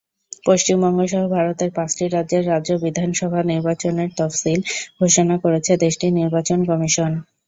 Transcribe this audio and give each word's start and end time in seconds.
পশ্চিমবঙ্গসহ 0.45 1.23
ভারতের 1.35 1.69
পাঁচটি 1.77 2.03
রাজ্যের 2.07 2.43
রাজ্য 2.47 2.71
বিধানসভা 2.83 3.39
নির্বাচনের 3.51 4.09
তফসিল 4.17 4.59
ঘোষণা 4.99 5.35
করেছে 5.43 5.71
দেশটির 5.83 6.13
নির্বাচন 6.19 6.59
কমিশন। 6.69 7.11